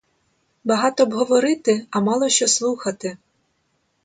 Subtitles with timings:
[0.63, 3.17] Багато б говорити, а мало що слухати.